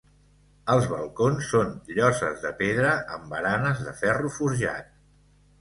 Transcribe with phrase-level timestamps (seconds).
[0.75, 4.91] Els balcons són lloses de pedra amb baranes de ferro forjat.